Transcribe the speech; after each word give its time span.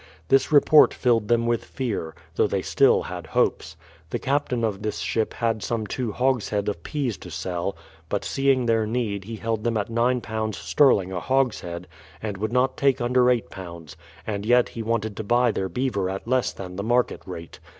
This 0.29 0.51
report 0.51 0.95
filled 0.95 1.27
them 1.27 1.45
with 1.45 1.63
fear, 1.63 2.15
though 2.33 2.47
they 2.47 2.63
still 2.63 3.03
had 3.03 3.27
hopes. 3.27 3.77
The 4.09 4.17
captain 4.17 4.63
of 4.63 4.81
this 4.81 4.97
ship 4.97 5.35
had 5.35 5.61
some 5.61 5.85
two 5.85 6.11
hogshead 6.11 6.67
of 6.67 6.81
peas 6.81 7.17
to 7.17 7.29
sell, 7.29 7.75
but 8.09 8.25
seeing 8.25 8.65
their 8.65 8.87
need 8.87 9.25
he 9.25 9.35
held 9.35 9.63
them 9.63 9.77
at 9.77 9.91
ig 9.91 10.55
sterling 10.55 11.11
a 11.11 11.19
hogshead, 11.19 11.85
and 12.19 12.35
would 12.37 12.51
not 12.51 12.77
take 12.77 12.99
under 12.99 13.25
£8, 13.25 13.95
and 14.25 14.43
yet 14.43 14.69
he 14.69 14.81
wanted 14.81 15.15
to 15.17 15.23
buy 15.23 15.51
their 15.51 15.69
beaver 15.69 16.09
at 16.09 16.27
less 16.27 16.51
than 16.51 16.77
the 16.77 16.83
market 16.83 17.21
rate. 17.27 17.59